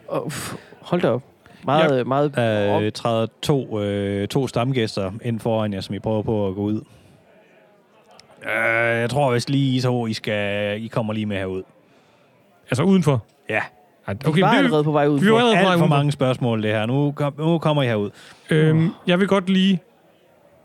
[0.07, 1.23] Og, pff, hold da op.
[1.65, 2.03] Meget, ja.
[2.03, 2.81] meget Der op.
[2.81, 6.61] øh, træder to, øh, to stamgæster ind foran jer, som I prøver på at gå
[6.61, 6.81] ud.
[8.43, 11.63] Øh, jeg tror vist lige, I så, I, skal, I kommer lige med herud.
[12.69, 13.23] Altså udenfor.
[13.49, 13.61] Ja,
[14.07, 15.19] Okay, vi var allerede på vej ud.
[15.19, 16.85] vi var allerede på vej alt for mange spørgsmål det her.
[16.85, 18.09] Nu, kom, nu kommer I herud.
[18.49, 19.79] Øhm, jeg vil godt lige,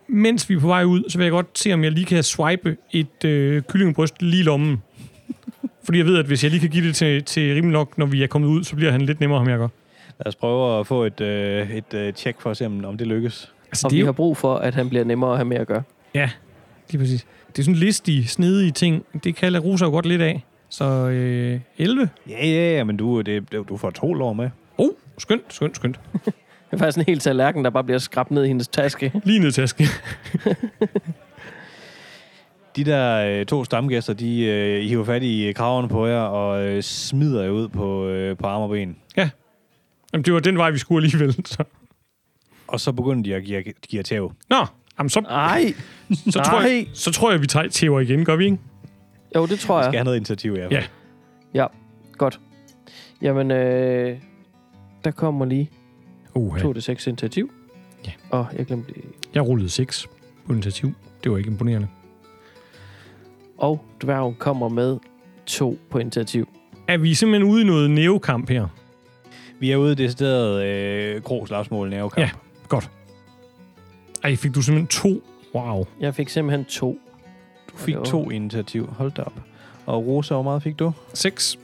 [0.09, 2.23] mens vi er på vej ud, så vil jeg godt se, om jeg lige kan
[2.23, 4.83] swipe et øh, kyllingebryst lige i lommen.
[5.87, 8.07] Fordi jeg ved, at hvis jeg lige kan give det til, til rimelig nok, når
[8.07, 9.69] vi er kommet ud, så bliver han lidt nemmere, ham jeg gør.
[10.19, 12.97] Lad os prøve at få et, øh, et øh, tjek for at se, om, om
[12.99, 13.53] det lykkes.
[13.71, 15.45] Altså, Og det vi er har jo, brug for, at han bliver nemmere at have
[15.45, 15.83] med at gøre.
[16.15, 16.31] ja,
[16.91, 17.27] lige præcis.
[17.49, 19.05] Det er sådan listige, snedige ting.
[19.25, 20.45] Det kan Rosa jo godt lidt af.
[20.69, 22.09] Så øh, 11.
[22.29, 24.51] Ja, ja, ja, men du, det, du får to lår med.
[24.79, 26.01] Oh, skønt, skønt, skønt.
[26.25, 29.13] Det er faktisk en hel tallerken, der bare bliver skrabt ned i hendes taske.
[29.25, 29.87] Lige ned i tasken.
[32.77, 36.83] De der øh, to stamgæster, de øh, hiver fat i kravene på jer og øh,
[36.83, 38.97] smider jer ud på, øh, på arm og ben.
[40.13, 41.33] Jamen, det var den vej, vi skulle alligevel.
[41.47, 41.65] Så.
[42.67, 44.33] Og så begynder de at give, give jer tæv.
[44.51, 44.57] Nå,
[44.99, 45.75] jamen, så, Ej,
[46.35, 48.59] så, tror jeg, så tror jeg, vi tager tæver igen, gør vi ikke?
[49.37, 49.91] jo, det tror Jeg jeg.
[49.91, 50.85] skal have noget initiativ i hvert fald.
[51.55, 51.67] Ja.
[52.19, 52.41] Godt.
[53.23, 54.19] Jamen, øh,
[55.05, 55.71] der kommer lige
[56.35, 57.53] Uh, 2-6 initiativ.
[58.07, 58.13] Ja.
[58.31, 58.93] Og jeg glemte.
[59.35, 60.07] Jeg rullede 6
[60.47, 60.93] på initiativ.
[61.25, 61.89] Det var ikke imponerende.
[63.59, 64.99] Og dværgen kommer med
[65.47, 66.49] 2 på initiativ.
[66.89, 68.67] Er vi simpelthen ude i noget neokamp her?
[69.61, 72.19] Vi er ude i det stedet øh, grå slagsmål nævekamp.
[72.19, 72.31] Ja.
[72.69, 72.91] Godt.
[74.25, 75.23] Ej, fik du simpelthen to?
[75.55, 75.87] Wow.
[76.01, 76.99] Jeg fik simpelthen 2.
[77.73, 78.87] Du fik to initiativ.
[78.99, 79.33] Hold da op.
[79.87, 80.93] Og Rosa, hvor meget fik du?
[81.15, 81.59] 6.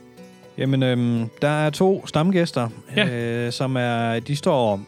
[0.57, 3.09] Jamen, øhm, der er to stamgæster, Ja.
[3.45, 4.19] øh, som er...
[4.19, 4.79] De står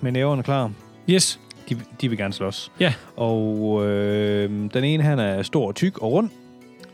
[0.00, 0.70] med næverne klar.
[1.10, 1.40] Yes.
[1.68, 2.72] De, de vil gerne slås.
[2.80, 2.94] Ja.
[3.16, 6.30] Og øh, den ene, han er stor og tyk og rund.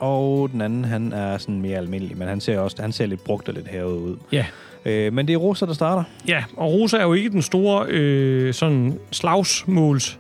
[0.01, 3.25] Og den anden, han er sådan mere almindelig, men han ser også han ser lidt
[3.25, 4.17] brugt og lidt hævet ud.
[4.33, 4.47] Ja.
[4.85, 6.05] Øh, men det er Rosa, der starter.
[6.29, 10.19] Ja, og Rosa er jo ikke den store øh, sådan slagsmåls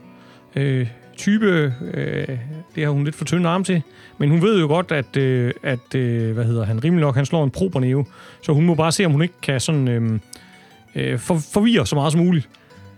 [0.56, 0.86] øh,
[1.16, 1.74] type.
[1.94, 2.28] Øh,
[2.74, 3.82] det har hun lidt for tynde arme til.
[4.18, 7.26] Men hun ved jo godt, at, øh, at øh, hvad hedder han, rimelig nok, han
[7.26, 8.04] slår en probernæve.
[8.42, 10.20] Så hun må bare se, om hun ikke kan sådan øh,
[10.94, 12.48] øh, for, forvirre så meget som muligt.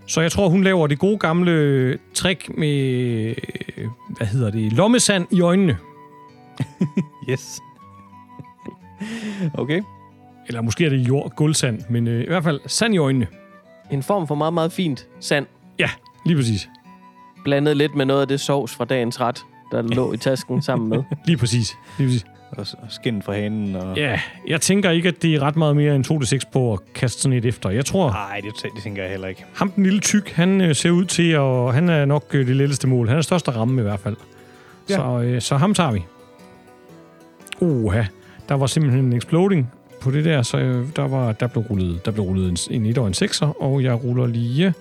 [0.07, 2.79] Så jeg tror, hun laver det gode gamle trick med,
[3.77, 5.77] øh, hvad hedder det, lommesand i øjnene.
[7.31, 7.61] Yes.
[9.55, 9.83] okay.
[10.49, 13.27] Eller måske er det jord, gulvsand, men øh, i hvert fald sand i øjnene.
[13.91, 15.47] En form for meget, meget fint sand.
[16.27, 16.69] Lige præcis.
[17.45, 20.89] Blandet lidt med noget af det sovs fra dagens ret, der lå i tasken sammen
[20.89, 21.03] med.
[21.25, 21.77] Lige præcis.
[21.99, 22.25] Lige præcis.
[22.51, 23.77] Og s- skin fra hanen.
[23.77, 23.97] Og...
[23.97, 26.07] Ja, jeg tænker ikke, at det er ret meget mere end
[26.47, 27.71] 2-6 på at kaste sådan et efter.
[27.71, 29.45] Jeg tror, Nej, det, det tænker jeg heller ikke.
[29.55, 32.57] ham den lille tyk, han øh, ser ud til, og han er nok øh, det
[32.57, 33.09] letteste mål.
[33.09, 34.17] Han er største ramme i hvert fald.
[34.91, 34.95] Ja.
[34.97, 36.05] Så, øh, så ham tager vi.
[37.61, 38.03] Uha,
[38.49, 39.71] der var simpelthen en exploding
[40.01, 42.87] på det der, så øh, der, var, der blev rullet, der blev rullet en, en
[42.87, 44.75] 1 og en 6'er, og jeg ruller lige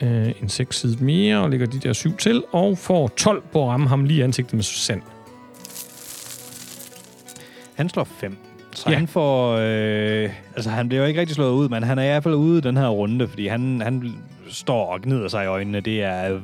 [0.00, 3.62] øh, en 6 side mere, og lægger de der 7 til, og får 12 på
[3.62, 5.02] at ramme ham lige i ansigtet med sand.
[7.74, 8.36] Han slår 5.
[8.74, 8.90] Så Ja.
[8.92, 8.98] ja.
[8.98, 9.56] han får...
[9.60, 12.34] Øh, altså, han bliver jo ikke rigtig slået ud, men han er i hvert fald
[12.34, 14.14] ude i den her runde, fordi han, han
[14.48, 15.80] står og gnider sig i øjnene.
[15.80, 16.40] Det er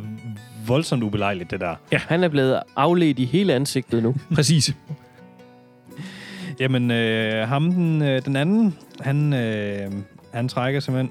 [0.67, 1.75] voldsomt ubelejligt, det der.
[1.93, 4.15] Han er blevet afledt i hele ansigtet nu.
[4.35, 4.75] Præcis.
[6.61, 9.93] Jamen, øh, ham den, øh, den anden, han, øh,
[10.33, 11.11] han trækker simpelthen...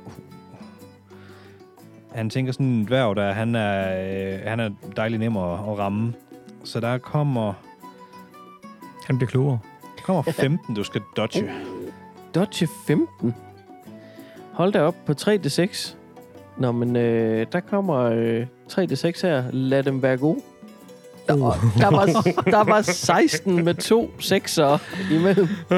[2.16, 3.98] Han tænker sådan en dværg, der han er,
[4.34, 6.14] øh, han er dejlig nem at, at ramme.
[6.64, 7.54] Så der kommer,
[9.08, 9.60] Han bliver klogere.
[10.04, 11.50] kommer 15, du skal dodge.
[12.36, 13.36] Dodge 15.
[14.54, 15.96] Hold da op på 3d6.
[16.58, 19.44] Nå, men øh, der kommer øh, 3d6 her.
[19.52, 20.42] Lad dem være gode.
[21.28, 22.06] Der, var, der, var,
[22.52, 24.78] der var 16 med to sekser
[25.12, 25.48] imellem.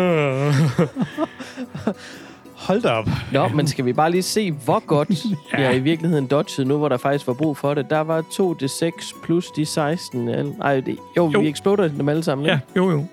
[2.56, 3.08] Hold da op.
[3.32, 5.10] Nå, men skal vi bare lige se, hvor godt
[5.54, 5.62] ja.
[5.62, 7.90] jeg i virkeligheden dodgede nu, hvor der faktisk var brug for det.
[7.90, 10.30] Der var 2d6 plus de 16.
[10.30, 11.40] al- Ej, det, jo, Jo.
[11.40, 12.48] vi exploder dem alle sammen.
[12.48, 13.06] Ja, jo jo.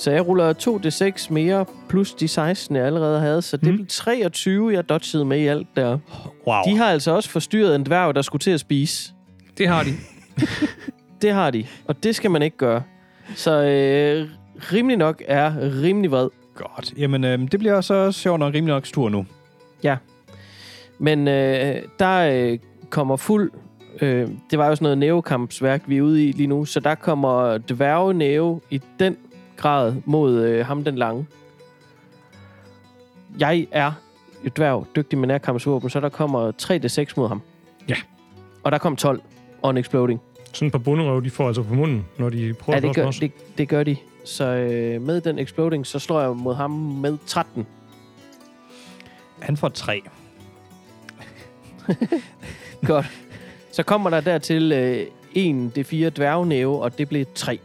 [0.00, 3.42] Så jeg ruller 2d6 mere plus de 16, jeg allerede havde.
[3.42, 3.74] Så det Mm.
[3.76, 5.98] blev 23, jeg dodgede med i alt der.
[6.46, 6.62] Wow.
[6.66, 9.12] De har altså også forstyrret en dværg, der skulle til at spise.
[9.58, 9.90] Det har de.
[11.22, 12.82] Det har de, og det skal man ikke gøre.
[13.34, 14.28] Så øh,
[14.72, 16.28] rimelig nok er rimelig vred.
[16.54, 16.92] Godt.
[16.96, 19.26] Jamen, øh, det bliver så sjovt nok rimelig nok tur nu.
[20.98, 22.58] Men øh, der øh,
[22.90, 23.50] kommer fuld...
[24.00, 26.64] Øh, det var jo sådan noget nævekampsværk, vi er ude i lige nu.
[26.64, 29.16] Så der kommer dværgenæve i den
[29.56, 31.26] grad mod øh, ham den lange.
[33.38, 33.92] Jeg er
[34.44, 37.42] et dværg, dygtig med nærkampsvåben, så der kommer 3d6 mod ham.
[37.88, 37.96] Ja.
[38.62, 39.20] Og der kom 12
[39.62, 40.20] on exploding.
[40.52, 42.94] Sådan et par bunderøv, de får altså på munden, når de prøver Ja, det at
[42.94, 43.18] gør, slås.
[43.18, 43.96] det, det gør de.
[44.24, 47.66] Så øh, med den exploding, så slår jeg mod ham med 13.
[49.40, 50.02] Han får 3.
[52.86, 53.06] Godt.
[53.72, 57.58] Så kommer der dertil øh, en det fire dværgnæve, og det blev tre.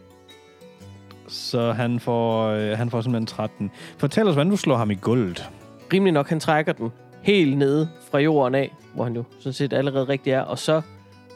[1.28, 3.72] Så han får, øh, han får simpelthen 13.
[3.98, 5.50] Fortæl os, hvordan du slår ham i gulvet.
[5.93, 6.91] Rimelig nok, han trækker den
[7.22, 10.82] helt nede fra jorden af, hvor han jo sådan set allerede rigtig er, og så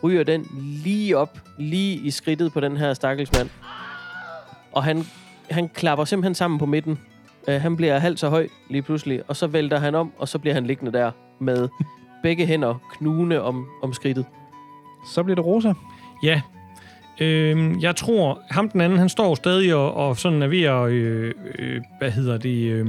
[0.03, 0.47] ryger den
[0.83, 3.49] lige op, lige i skridtet på den her stakkelsmand.
[4.71, 5.03] Og han,
[5.49, 6.99] han klapper simpelthen sammen på midten.
[7.47, 10.39] Uh, han bliver halvt så høj lige pludselig, og så vælter han om, og så
[10.39, 11.69] bliver han liggende der med
[12.23, 14.25] begge hænder knugende om, om skridtet.
[15.13, 15.73] Så bliver det Rosa.
[16.23, 16.41] Ja.
[17.21, 20.89] Øhm, jeg tror, ham den anden, han står stadig og, og sådan er ved at,
[20.89, 22.87] øh, øh, hvad hedder det, øh,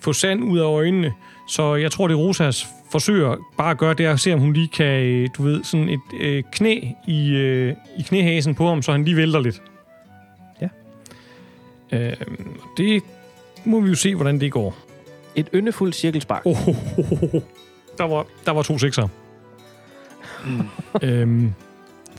[0.00, 1.12] få sand ud af øjnene.
[1.48, 4.52] Så jeg tror, det Rosas forsøger bare at gøre, det er at se, om hun
[4.52, 8.82] lige kan, øh, du ved, sådan et øh, knæ i, øh, i knæhasen på ham,
[8.82, 9.62] så han lige vælter lidt.
[10.60, 10.68] Ja.
[11.92, 13.02] Øhm, det
[13.64, 14.76] må vi jo se, hvordan det går.
[15.34, 16.42] Et yndefuldt cirkelspark.
[16.46, 17.40] Oh, oh, oh, oh.
[17.98, 19.08] Der, var, der var to sekser.
[20.46, 20.68] Mm.
[21.08, 21.52] øhm,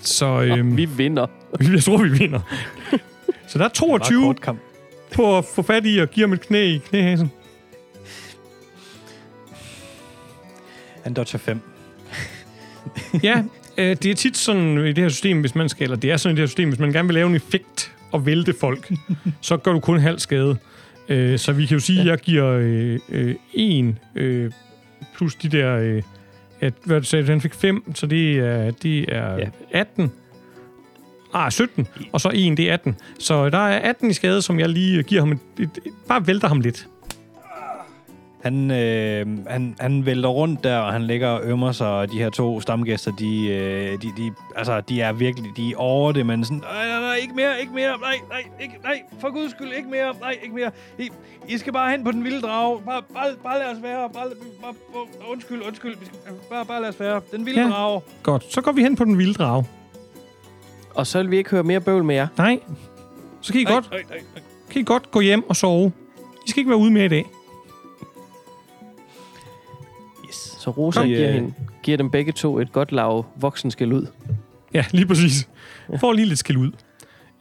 [0.02, 1.28] så øhm, vi vinder.
[1.74, 2.40] jeg tror, vi vinder.
[3.48, 4.60] Så der er Det var 22 en kort kamp.
[5.14, 7.32] på at få fat i og give ham et knæ i knæhasen.
[11.06, 11.60] Han dodger 5.
[13.24, 13.44] Ja,
[13.78, 16.18] øh, det er tit sådan i det her system, hvis man skal, eller det er
[16.18, 18.91] sådan i det her system, hvis man gerne vil lave en effekt og vælte folk,
[19.41, 20.58] så gør du kun halv skade.
[21.10, 24.52] Øh, så vi kan jo sige, at jeg giver øh, øh, en øh,
[25.15, 26.02] plus de der, øh,
[26.62, 29.38] at, hvad du sagde, han fik 5, så det er, det er Ja.
[29.38, 29.50] ja.
[29.72, 30.12] 18.
[31.34, 31.88] Ah, 17.
[32.12, 32.96] Og så 1, det er 18.
[33.20, 36.28] Så der er 18 i skade, som jeg lige giver ham et, et, et bare
[36.28, 36.88] vælter ham lidt.
[38.45, 42.17] Han, øh, han, han vælter rundt der, og han ligger og ømmer sig, og de
[42.17, 46.25] her to stamgæster, de, øh, de, de, altså, de er virkelig, de er over det,
[46.25, 49.51] men sådan, nej, nej, nej, ikke mere, ikke mere, nej, nej, ikke, nej, for guds
[49.51, 50.71] skyld, ikke mere, nej, ikke mere.
[50.99, 51.10] I,
[51.47, 54.25] I skal bare hen på den vilde drage, bare, bare, bare lad os være, bare,
[54.62, 56.17] bare, bare undskyld, undskyld, vi skal,
[56.51, 57.65] bare, bare lad os være, den vilde Ja.
[57.67, 57.71] ja.
[57.73, 58.01] drage.
[58.23, 59.65] Godt, så går vi hen på den vilde drage.
[60.95, 62.27] Og så vil vi ikke høre mere bøvl med jer.
[62.38, 62.60] Nej,
[63.41, 64.43] så kan I, Nej, godt, nej, nej, nej.
[64.71, 65.91] kan I godt gå hjem og sove.
[66.47, 67.25] I skal ikke være ude mere i dag.
[70.65, 71.08] Så Rosa Kom.
[71.08, 74.08] giver, hende, giver dem begge to et godt lav voksenskæld ud.
[74.73, 75.49] Ja, lige præcis.
[75.99, 76.71] Får lige lidt skæld ud.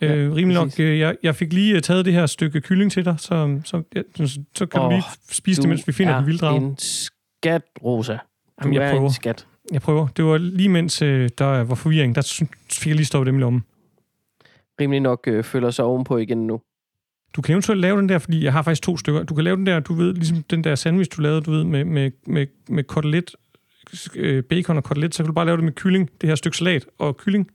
[0.01, 0.81] Ja, øh, rimelig nok.
[0.81, 3.83] Øh, jeg, jeg fik lige øh, taget det her stykke kylling til dig, så, så,
[3.95, 6.39] ja, så, så kan oh, du lige spise det, mens vi finder er den vilde
[6.39, 6.57] drage.
[6.57, 8.13] en skat, Rosa.
[8.13, 8.19] Du
[8.63, 9.07] Jamen, jeg er prøver.
[9.07, 9.47] en skat.
[9.73, 10.07] Jeg prøver.
[10.17, 13.41] Det var lige mens øh, der var forvirring, der fik jeg lige stoppet dem i
[13.41, 13.65] lommen.
[14.81, 16.61] Rimelig nok øh, følger sig ovenpå igen nu.
[17.37, 19.23] Du kan eventuelt lave den der, fordi jeg har faktisk to stykker.
[19.23, 21.65] Du kan lave den der, du ved, ligesom den der sandwich, du lavede, du ved,
[21.65, 23.37] med, med, med, med kotelet,
[24.15, 26.57] øh, bacon og kotelet, så kan du bare lave det med kylling, det her stykke
[26.57, 27.51] salat og kylling.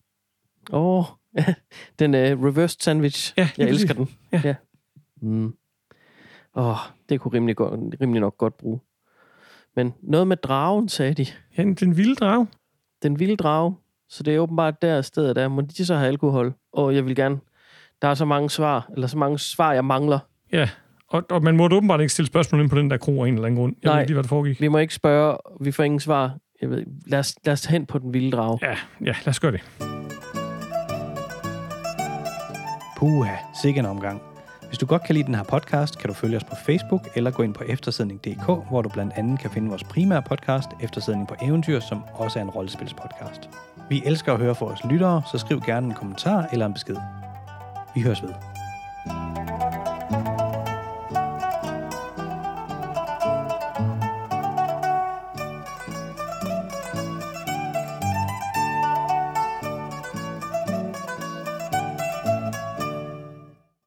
[0.72, 1.06] Åh, oh,
[2.00, 3.34] den øh, reversed sandwich.
[3.38, 4.10] Ja, Jeg elsker den.
[4.32, 4.42] Ja.
[4.44, 4.56] ja.
[5.22, 5.54] Mm.
[6.56, 6.76] Åh,
[7.10, 8.80] det kunne rimelig, godt, rimelig nok godt bruge.
[9.76, 11.26] Men noget med dragen, sagde de.
[11.58, 12.48] Ja, den vilde drage.
[13.04, 13.76] Den vilde drage.
[14.10, 15.48] Så det er åbenbart der stedet der.
[15.48, 16.54] Må de så have alkohol?
[16.74, 17.39] Og jeg vil gerne...
[18.01, 20.19] Der er så mange svar, eller så mange svar, jeg mangler.
[20.53, 20.69] Ja,
[21.09, 23.33] og, og man måtte åbenbart ikke stille spørgsmål ind på den der kro af en
[23.33, 23.75] eller anden grund.
[23.83, 23.93] Jeg Nej.
[23.95, 24.62] ved ikke lige, hvad der foregik.
[24.62, 26.38] Vi må ikke spørge, vi får ingen svar.
[26.62, 28.59] Jeg ved, lad, os, lad os hen på den vilde drage.
[28.62, 29.62] Ja, ja, lad os gøre det.
[32.97, 34.21] Puha, sikke en omgang.
[34.67, 37.31] Hvis du godt kan lide den her podcast, kan du følge os på Facebook eller
[37.31, 41.35] gå ind på eftersidning.dk, hvor du blandt andet kan finde vores primære podcast, Eftersidning på
[41.41, 43.49] Eventyr, som også er en rollespilspodcast.
[43.89, 46.95] Vi elsker at høre fra vores lyttere, så skriv gerne en kommentar eller en besked.
[47.93, 48.34] Vi høres ved.